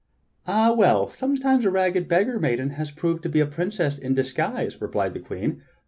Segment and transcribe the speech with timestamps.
[0.47, 1.07] "Ah well!
[1.07, 4.87] sometimes a rag ged beggar maiden has proved to be a princess in disguise," re
[4.87, 5.61] plied the Queen.